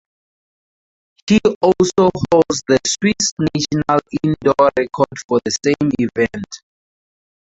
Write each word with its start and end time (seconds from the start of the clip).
He 1.29 1.39
also 1.61 2.09
holds 2.31 2.63
the 2.67 2.79
Swiss 2.87 3.33
national 3.53 3.99
indoor 4.23 4.71
record 4.75 5.15
for 5.27 5.39
the 5.45 5.51
same 5.63 5.91
event. 5.99 6.47